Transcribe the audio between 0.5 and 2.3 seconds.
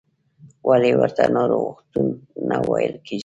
ولې ورته ناروغتون